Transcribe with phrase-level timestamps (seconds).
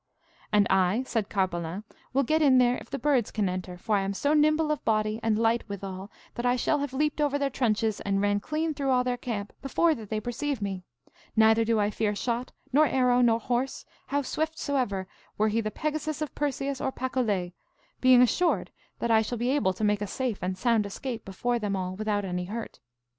[0.51, 4.01] And I, said Carpalin, will get in there if the birds can enter, for I
[4.01, 7.51] am so nimble of body, and light withal, that I shall have leaped over their
[7.51, 10.85] trenches, and ran clean through all their camp, before that they perceive me;
[11.35, 15.69] neither do I fear shot, nor arrow, nor horse, how swift soever, were he the
[15.69, 17.53] Pegasus of Perseus or Pacolet,
[18.01, 21.59] being assured that I shall be able to make a safe and sound escape before
[21.59, 22.79] them all without any hurt.